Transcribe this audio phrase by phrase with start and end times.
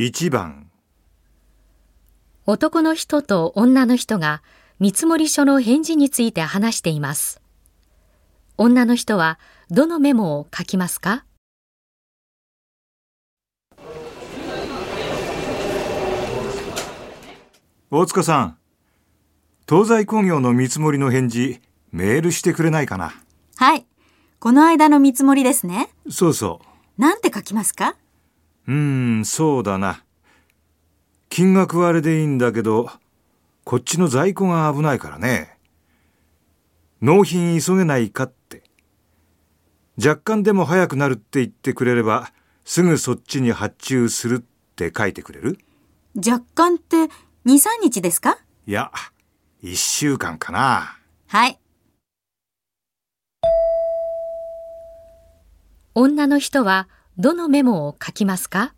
[0.00, 0.70] 1番
[2.46, 4.42] 男の人と女の人が
[4.78, 7.42] 見積書の返事について話しています。
[8.56, 9.38] 女の人は
[9.70, 11.26] どのメモを書きますか？
[17.90, 18.56] 大塚さん
[19.68, 21.60] 東西工業の見積もりの返事
[21.92, 23.12] メールしてくれないかな？
[23.56, 23.84] はい。
[24.38, 25.90] この間の見積もりですね。
[26.08, 26.62] そうそ
[26.96, 27.90] なんて書きますか？
[27.90, 27.96] う
[28.70, 30.04] うーんそうだな。
[31.28, 32.88] 金額はあれでいいんだけど
[33.64, 35.58] こっちの在庫が危ないからね。
[37.00, 38.62] 納品急げないかって。
[39.98, 42.32] 若干でも早くなるって言ってくれれば
[42.64, 45.58] すぐそっちに発注するって書いてくれる？
[46.14, 47.10] 若干って2、
[47.44, 48.38] 3日ですか？
[48.68, 48.92] いや
[49.64, 50.96] 1週間かな。
[51.26, 51.58] はい。
[55.92, 56.88] 女の人は
[57.20, 58.72] どのメモを書きますか？